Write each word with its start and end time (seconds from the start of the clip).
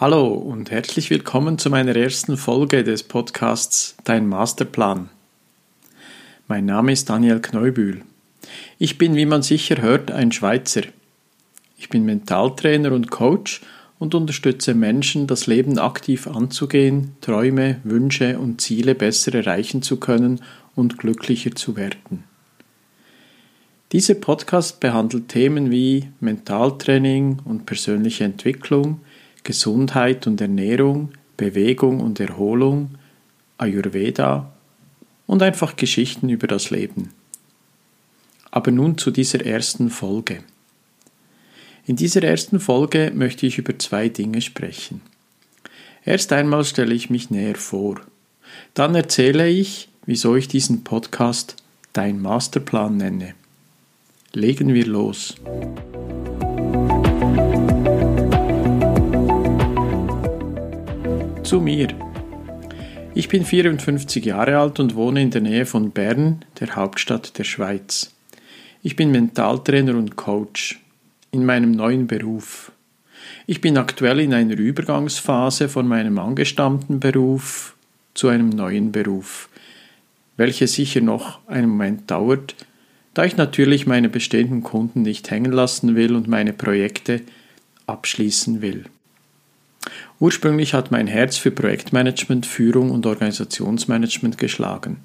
Hallo 0.00 0.28
und 0.28 0.70
herzlich 0.70 1.10
willkommen 1.10 1.58
zu 1.58 1.70
meiner 1.70 1.96
ersten 1.96 2.36
Folge 2.36 2.84
des 2.84 3.02
Podcasts 3.02 3.96
Dein 4.04 4.28
Masterplan. 4.28 5.08
Mein 6.46 6.66
Name 6.66 6.92
ist 6.92 7.10
Daniel 7.10 7.40
Kneubühl. 7.40 8.02
Ich 8.78 8.96
bin, 8.96 9.16
wie 9.16 9.26
man 9.26 9.42
sicher 9.42 9.82
hört, 9.82 10.10
ein 10.10 10.30
Schweizer. 10.30 10.82
Ich 11.78 11.88
bin 11.88 12.04
Mentaltrainer 12.04 12.92
und 12.92 13.10
Coach 13.10 13.60
und 13.98 14.14
unterstütze 14.14 14.74
Menschen, 14.74 15.26
das 15.26 15.46
Leben 15.46 15.78
aktiv 15.78 16.26
anzugehen, 16.26 17.16
Träume, 17.20 17.80
Wünsche 17.84 18.38
und 18.38 18.60
Ziele 18.60 18.94
besser 18.94 19.34
erreichen 19.34 19.82
zu 19.82 19.98
können 19.98 20.40
und 20.74 20.98
glücklicher 20.98 21.54
zu 21.54 21.76
werden. 21.76 22.24
Dieser 23.92 24.14
Podcast 24.14 24.80
behandelt 24.80 25.28
Themen 25.28 25.70
wie 25.70 26.10
Mentaltraining 26.20 27.38
und 27.44 27.64
persönliche 27.64 28.24
Entwicklung, 28.24 29.00
Gesundheit 29.44 30.26
und 30.26 30.40
Ernährung, 30.40 31.12
Bewegung 31.38 32.00
und 32.00 32.20
Erholung, 32.20 32.90
Ayurveda 33.56 34.52
und 35.26 35.42
einfach 35.42 35.76
Geschichten 35.76 36.28
über 36.28 36.46
das 36.46 36.70
Leben. 36.70 37.10
Aber 38.50 38.70
nun 38.70 38.98
zu 38.98 39.10
dieser 39.10 39.44
ersten 39.44 39.88
Folge. 39.88 40.42
In 41.88 41.96
dieser 41.96 42.22
ersten 42.22 42.60
Folge 42.60 43.12
möchte 43.14 43.46
ich 43.46 43.56
über 43.56 43.78
zwei 43.78 44.10
Dinge 44.10 44.42
sprechen. 44.42 45.00
Erst 46.04 46.34
einmal 46.34 46.62
stelle 46.66 46.94
ich 46.94 47.08
mich 47.08 47.30
näher 47.30 47.54
vor. 47.54 48.02
Dann 48.74 48.94
erzähle 48.94 49.48
ich, 49.48 49.88
wieso 50.04 50.36
ich 50.36 50.48
diesen 50.48 50.84
Podcast 50.84 51.56
Dein 51.94 52.20
Masterplan 52.20 52.98
nenne. 52.98 53.34
Legen 54.34 54.74
wir 54.74 54.84
los. 54.86 55.36
Zu 61.42 61.62
mir. 61.62 61.88
Ich 63.14 63.30
bin 63.30 63.46
54 63.46 64.26
Jahre 64.26 64.58
alt 64.58 64.78
und 64.78 64.94
wohne 64.94 65.22
in 65.22 65.30
der 65.30 65.40
Nähe 65.40 65.64
von 65.64 65.92
Bern, 65.92 66.44
der 66.60 66.76
Hauptstadt 66.76 67.38
der 67.38 67.44
Schweiz. 67.44 68.14
Ich 68.82 68.94
bin 68.94 69.10
Mentaltrainer 69.10 69.96
und 69.96 70.16
Coach 70.16 70.82
in 71.30 71.44
meinem 71.44 71.72
neuen 71.72 72.06
Beruf. 72.06 72.72
Ich 73.46 73.60
bin 73.60 73.78
aktuell 73.78 74.20
in 74.20 74.34
einer 74.34 74.56
Übergangsphase 74.56 75.68
von 75.68 75.86
meinem 75.86 76.18
angestammten 76.18 77.00
Beruf 77.00 77.74
zu 78.14 78.28
einem 78.28 78.50
neuen 78.50 78.92
Beruf, 78.92 79.48
welche 80.36 80.66
sicher 80.66 81.00
noch 81.00 81.38
einen 81.46 81.70
Moment 81.70 82.10
dauert, 82.10 82.54
da 83.14 83.24
ich 83.24 83.36
natürlich 83.36 83.86
meine 83.86 84.08
bestehenden 84.08 84.62
Kunden 84.62 85.02
nicht 85.02 85.30
hängen 85.30 85.52
lassen 85.52 85.96
will 85.96 86.14
und 86.14 86.28
meine 86.28 86.52
Projekte 86.52 87.22
abschließen 87.86 88.60
will. 88.60 88.84
Ursprünglich 90.20 90.74
hat 90.74 90.90
mein 90.90 91.06
Herz 91.06 91.36
für 91.36 91.50
Projektmanagement, 91.50 92.44
Führung 92.44 92.90
und 92.90 93.06
Organisationsmanagement 93.06 94.36
geschlagen. 94.36 94.98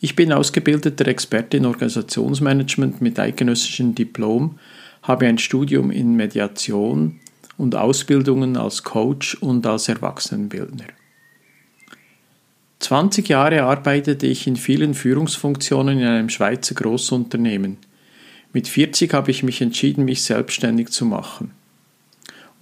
Ich 0.00 0.16
bin 0.16 0.32
ausgebildeter 0.32 1.06
Experte 1.06 1.56
in 1.56 1.66
Organisationsmanagement 1.66 3.00
mit 3.00 3.18
eidgenössischem 3.18 3.94
Diplom, 3.94 4.58
habe 5.04 5.26
ein 5.26 5.38
Studium 5.38 5.90
in 5.90 6.14
Mediation 6.16 7.20
und 7.56 7.74
Ausbildungen 7.74 8.58
als 8.58 8.82
Coach 8.82 9.36
und 9.36 9.66
als 9.66 9.88
Erwachsenenbildner. 9.88 10.88
20 12.80 13.28
Jahre 13.28 13.62
arbeitete 13.62 14.26
ich 14.26 14.46
in 14.46 14.56
vielen 14.56 14.92
Führungsfunktionen 14.92 16.00
in 16.00 16.06
einem 16.06 16.28
Schweizer 16.28 16.74
Großunternehmen. 16.74 17.78
Mit 18.52 18.68
40 18.68 19.14
habe 19.14 19.30
ich 19.30 19.42
mich 19.42 19.62
entschieden, 19.62 20.04
mich 20.04 20.22
selbstständig 20.22 20.90
zu 20.90 21.06
machen 21.06 21.52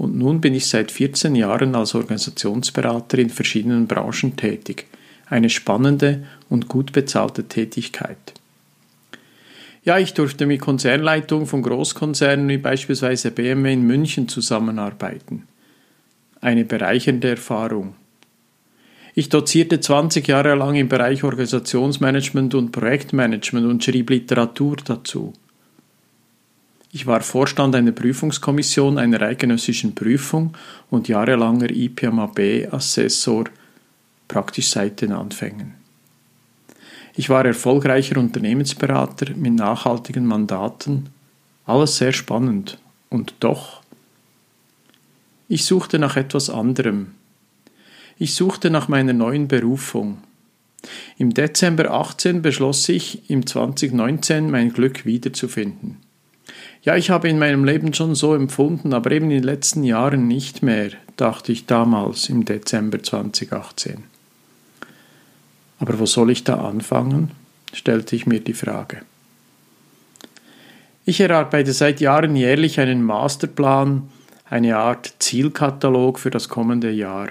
und 0.02 0.16
nun 0.16 0.40
bin 0.40 0.52
ich 0.52 0.66
seit 0.66 0.90
14 0.90 1.36
Jahren 1.36 1.76
als 1.76 1.94
Organisationsberater 1.94 3.18
in 3.18 3.30
verschiedenen 3.30 3.86
Branchen 3.86 4.36
tätig. 4.36 4.86
Eine 5.26 5.48
spannende 5.48 6.24
und 6.48 6.66
gut 6.68 6.92
bezahlte 6.92 7.44
Tätigkeit. 7.44 8.34
Ja, 9.84 9.98
ich 9.98 10.14
durfte 10.14 10.46
mit 10.46 10.60
Konzernleitungen 10.60 11.46
von 11.46 11.62
Großkonzernen 11.62 12.48
wie 12.48 12.58
beispielsweise 12.58 13.32
BMW 13.32 13.72
in 13.72 13.82
München 13.82 14.28
zusammenarbeiten. 14.28 15.48
Eine 16.40 16.64
bereichernde 16.64 17.30
Erfahrung. 17.30 17.94
Ich 19.14 19.28
dozierte 19.28 19.80
20 19.80 20.26
Jahre 20.28 20.54
lang 20.54 20.76
im 20.76 20.88
Bereich 20.88 21.24
Organisationsmanagement 21.24 22.54
und 22.54 22.70
Projektmanagement 22.70 23.66
und 23.66 23.82
schrieb 23.82 24.10
Literatur 24.10 24.76
dazu. 24.84 25.32
Ich 26.92 27.06
war 27.06 27.20
Vorstand 27.20 27.74
einer 27.74 27.92
Prüfungskommission 27.92 28.98
einer 28.98 29.20
eidgenössischen 29.20 29.94
Prüfung 29.94 30.56
und 30.90 31.08
jahrelanger 31.08 31.70
IPMAB-Assessor, 31.70 33.44
praktisch 34.28 34.68
seit 34.68 35.00
den 35.00 35.12
Anfängen. 35.12 35.81
Ich 37.14 37.28
war 37.28 37.44
erfolgreicher 37.44 38.16
Unternehmensberater 38.18 39.34
mit 39.34 39.54
nachhaltigen 39.54 40.26
Mandaten, 40.26 41.10
alles 41.66 41.98
sehr 41.98 42.12
spannend 42.12 42.78
und 43.10 43.34
doch. 43.40 43.82
Ich 45.48 45.64
suchte 45.66 45.98
nach 45.98 46.16
etwas 46.16 46.48
anderem. 46.48 47.08
Ich 48.18 48.34
suchte 48.34 48.70
nach 48.70 48.88
meiner 48.88 49.12
neuen 49.12 49.48
Berufung. 49.48 50.18
Im 51.18 51.34
Dezember 51.34 51.90
18 51.90 52.40
beschloss 52.40 52.88
ich, 52.88 53.28
im 53.30 53.46
2019 53.46 54.50
mein 54.50 54.72
Glück 54.72 55.04
wiederzufinden. 55.04 55.98
Ja, 56.82 56.96
ich 56.96 57.10
habe 57.10 57.28
in 57.28 57.38
meinem 57.38 57.64
Leben 57.64 57.94
schon 57.94 58.14
so 58.14 58.34
empfunden, 58.34 58.92
aber 58.92 59.12
eben 59.12 59.26
in 59.26 59.38
den 59.38 59.44
letzten 59.44 59.84
Jahren 59.84 60.26
nicht 60.26 60.62
mehr, 60.62 60.90
dachte 61.16 61.52
ich 61.52 61.66
damals 61.66 62.28
im 62.28 62.44
Dezember 62.44 63.02
2018. 63.02 64.11
Aber 65.82 65.98
wo 65.98 66.06
soll 66.06 66.30
ich 66.30 66.44
da 66.44 66.64
anfangen? 66.64 67.32
stellte 67.72 68.14
ich 68.14 68.24
mir 68.24 68.38
die 68.38 68.52
Frage. 68.52 69.02
Ich 71.04 71.18
erarbeite 71.18 71.72
seit 71.72 72.00
Jahren 72.00 72.36
jährlich 72.36 72.78
einen 72.78 73.02
Masterplan, 73.02 74.08
eine 74.48 74.76
Art 74.76 75.12
Zielkatalog 75.18 76.20
für 76.20 76.30
das 76.30 76.48
kommende 76.48 76.92
Jahr. 76.92 77.30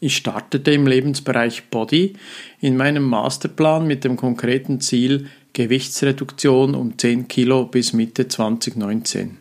Ich 0.00 0.18
startete 0.18 0.70
im 0.72 0.86
Lebensbereich 0.86 1.70
Body 1.70 2.12
in 2.60 2.76
meinem 2.76 3.04
Masterplan 3.04 3.86
mit 3.86 4.04
dem 4.04 4.16
konkreten 4.16 4.82
Ziel, 4.82 5.30
Gewichtsreduktion 5.54 6.74
um 6.74 6.98
10 6.98 7.26
Kilo 7.28 7.64
bis 7.64 7.94
Mitte 7.94 8.28
2019. 8.28 9.38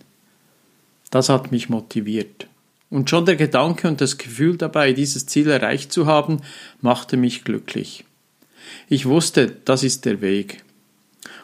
Das 1.12 1.28
hat 1.28 1.52
mich 1.52 1.68
motiviert. 1.68 2.48
Und 2.96 3.10
schon 3.10 3.26
der 3.26 3.36
Gedanke 3.36 3.90
und 3.90 4.00
das 4.00 4.18
Gefühl 4.18 4.56
dabei, 4.56 4.94
dieses 4.94 5.26
Ziel 5.26 5.50
erreicht 5.50 5.92
zu 5.92 6.06
haben, 6.06 6.38
machte 6.80 7.18
mich 7.18 7.44
glücklich. 7.44 8.06
Ich 8.88 9.06
wusste, 9.06 9.52
das 9.66 9.84
ist 9.84 10.06
der 10.06 10.22
Weg. 10.22 10.64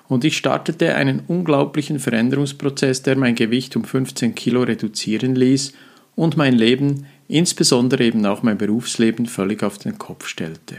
Und 0.08 0.24
ich 0.24 0.38
startete 0.38 0.96
einen 0.96 1.24
unglaublichen 1.28 2.00
Veränderungsprozess, 2.00 3.02
der 3.04 3.18
mein 3.18 3.36
Gewicht 3.36 3.76
um 3.76 3.84
15 3.84 4.34
Kilo 4.34 4.64
reduzieren 4.64 5.36
ließ 5.36 5.74
und 6.16 6.38
mein 6.38 6.54
Leben, 6.54 7.06
insbesondere 7.28 8.06
eben 8.06 8.26
auch 8.26 8.44
mein 8.44 8.58
Berufsleben, 8.58 9.26
völlig 9.26 9.62
auf 9.62 9.78
den 9.78 9.98
Kopf 9.98 10.28
stellte. 10.28 10.78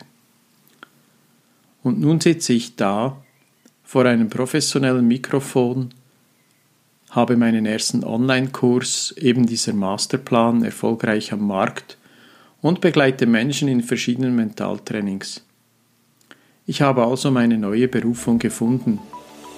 Und 1.83 2.01
nun 2.01 2.19
sitze 2.19 2.55
ich 2.55 2.77
da 2.77 3.23
vor 3.85 4.07
einem 4.07 4.31
professionellen 4.31 5.07
Mikrofon, 5.07 5.91
habe 7.13 7.37
meinen 7.37 7.67
ersten 7.67 8.05
Online-Kurs, 8.05 9.15
eben 9.19 9.45
dieser 9.47 9.75
Masterplan, 9.75 10.65
erfolgreich 10.65 11.31
am 11.33 11.47
Markt 11.47 11.99
und 12.63 12.81
begleite 12.81 13.27
Menschen 13.27 13.69
in 13.69 13.83
verschiedenen 13.83 14.35
Mentaltrainings. 14.35 15.45
Ich 16.65 16.81
habe 16.81 17.05
also 17.05 17.31
meine 17.31 17.59
neue 17.59 17.87
Berufung 17.87 18.39
gefunden 18.39 18.99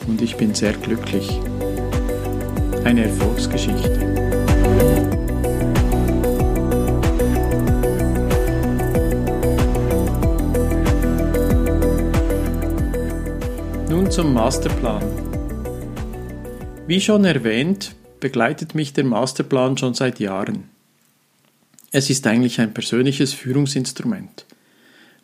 und 0.09 0.21
ich 0.21 0.37
bin 0.37 0.53
sehr 0.53 0.73
glücklich. 0.73 1.39
Eine 2.83 3.05
Erfolgsgeschichte. 3.05 4.01
Nun 13.89 14.11
zum 14.11 14.35
Masterplan. 14.35 15.34
Wie 16.87 17.01
schon 17.01 17.25
erwähnt, 17.25 17.95
begleitet 18.21 18.75
mich 18.75 18.93
der 18.93 19.05
Masterplan 19.05 19.79
schon 19.79 19.95
seit 19.95 20.21
Jahren. 20.21 20.65
Es 21.93 22.11
ist 22.11 22.27
eigentlich 22.27 22.61
ein 22.61 22.75
persönliches 22.75 23.33
Führungsinstrument. 23.33 24.45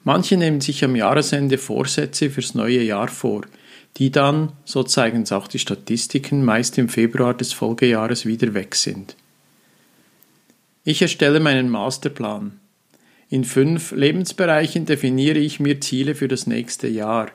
Manche 0.03 0.39
nehmen 0.39 0.63
sich 0.63 0.83
am 0.83 0.97
Jahresende 0.97 1.59
Vorsätze 1.59 2.31
fürs 2.31 2.55
neue 2.55 2.83
Jahr 2.83 3.09
vor, 3.09 3.43
die 3.99 4.11
dann, 4.11 4.53
so 4.65 4.85
zeigen 4.85 5.23
es 5.23 5.33
auch 5.33 5.49
die 5.49 5.59
Statistiken, 5.59 6.47
meist 6.47 6.79
im 6.79 6.89
Februar 6.89 7.35
des 7.35 7.53
Folgejahres 7.53 8.25
wieder 8.25 8.55
weg 8.55 8.75
sind. 8.75 9.15
Ich 10.83 11.03
erstelle 11.03 11.41
meinen 11.41 11.69
Masterplan. 11.69 12.59
In 13.29 13.45
fünf 13.45 13.93
Lebensbereichen 13.93 14.87
definiere 14.87 15.39
ich 15.39 15.61
mir 15.61 15.79
Ziele 15.83 16.15
für 16.15 16.29
das 16.29 16.47
nächste 16.47 16.89
Jahr. 16.89 17.31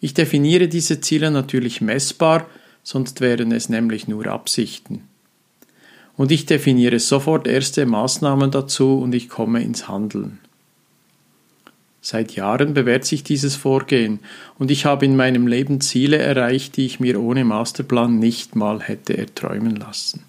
Ich 0.00 0.14
definiere 0.14 0.68
diese 0.68 1.02
Ziele 1.02 1.30
natürlich 1.30 1.82
messbar, 1.82 2.46
sonst 2.86 3.20
wären 3.20 3.50
es 3.50 3.68
nämlich 3.68 4.06
nur 4.06 4.28
Absichten. 4.28 5.08
Und 6.16 6.30
ich 6.30 6.46
definiere 6.46 7.00
sofort 7.00 7.48
erste 7.48 7.84
Maßnahmen 7.84 8.52
dazu 8.52 9.00
und 9.00 9.12
ich 9.12 9.28
komme 9.28 9.60
ins 9.60 9.88
Handeln. 9.88 10.38
Seit 12.00 12.36
Jahren 12.36 12.74
bewährt 12.74 13.04
sich 13.04 13.24
dieses 13.24 13.56
Vorgehen 13.56 14.20
und 14.56 14.70
ich 14.70 14.84
habe 14.84 15.04
in 15.04 15.16
meinem 15.16 15.48
Leben 15.48 15.80
Ziele 15.80 16.18
erreicht, 16.18 16.76
die 16.76 16.86
ich 16.86 17.00
mir 17.00 17.20
ohne 17.20 17.44
Masterplan 17.44 18.20
nicht 18.20 18.54
mal 18.54 18.80
hätte 18.80 19.18
erträumen 19.18 19.74
lassen. 19.74 20.22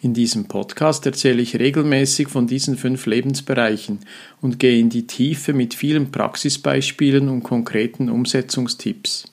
In 0.00 0.14
diesem 0.14 0.46
Podcast 0.46 1.04
erzähle 1.04 1.42
ich 1.42 1.58
regelmäßig 1.58 2.28
von 2.28 2.46
diesen 2.46 2.78
fünf 2.78 3.04
Lebensbereichen 3.04 3.98
und 4.40 4.58
gehe 4.58 4.80
in 4.80 4.88
die 4.88 5.06
Tiefe 5.06 5.52
mit 5.52 5.74
vielen 5.74 6.10
Praxisbeispielen 6.10 7.28
und 7.28 7.42
konkreten 7.42 8.08
Umsetzungstipps. 8.08 9.31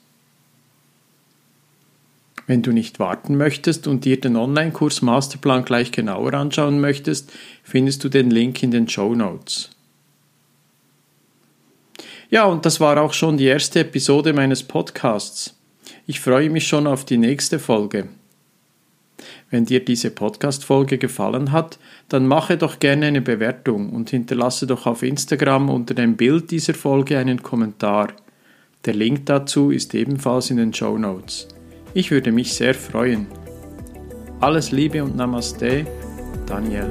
Wenn 2.49 2.63
du 2.63 2.71
nicht 2.71 2.97
warten 2.99 3.37
möchtest 3.37 3.85
und 3.85 4.05
dir 4.05 4.19
den 4.19 4.35
Online-Kurs 4.35 5.03
Masterplan 5.03 5.65
gleich 5.65 5.91
genauer 5.91 6.33
anschauen 6.33 6.81
möchtest, 6.81 7.31
findest 7.61 8.03
du 8.03 8.09
den 8.09 8.31
Link 8.31 8.63
in 8.63 8.71
den 8.71 8.89
Show 8.89 9.13
Notes. 9.13 9.69
Ja, 12.31 12.45
und 12.45 12.65
das 12.65 12.79
war 12.79 12.99
auch 12.99 13.13
schon 13.13 13.37
die 13.37 13.45
erste 13.45 13.81
Episode 13.81 14.33
meines 14.33 14.63
Podcasts. 14.63 15.59
Ich 16.07 16.21
freue 16.21 16.49
mich 16.49 16.67
schon 16.67 16.87
auf 16.87 17.05
die 17.05 17.19
nächste 17.19 17.59
Folge. 17.59 18.07
Wenn 19.51 19.65
dir 19.65 19.85
diese 19.85 20.09
Podcast-Folge 20.09 20.97
gefallen 20.97 21.51
hat, 21.51 21.77
dann 22.07 22.25
mache 22.25 22.57
doch 22.57 22.79
gerne 22.79 23.05
eine 23.05 23.21
Bewertung 23.21 23.91
und 23.91 24.09
hinterlasse 24.09 24.65
doch 24.65 24.87
auf 24.87 25.03
Instagram 25.03 25.69
unter 25.69 25.93
dem 25.93 26.17
Bild 26.17 26.49
dieser 26.49 26.73
Folge 26.73 27.19
einen 27.19 27.43
Kommentar. 27.43 28.07
Der 28.85 28.95
Link 28.95 29.27
dazu 29.27 29.69
ist 29.69 29.93
ebenfalls 29.93 30.49
in 30.49 30.57
den 30.57 30.73
Show 30.73 30.97
Notes. 30.97 31.47
Ich 31.93 32.11
würde 32.11 32.31
mich 32.31 32.53
sehr 32.53 32.75
freuen. 32.75 33.27
Alles 34.39 34.71
Liebe 34.71 35.03
und 35.03 35.15
Namaste, 35.15 35.85
Daniel. 36.45 36.89